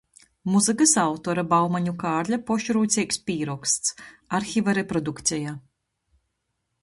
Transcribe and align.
Muzykys 0.51 0.93
autora 1.01 1.43
Baumaņu 1.51 1.93
Kārļa 2.03 2.39
pošrūceigs 2.47 3.21
pīroksts. 3.27 3.93
Arhiva 4.39 4.75
reprodukceja. 4.81 5.55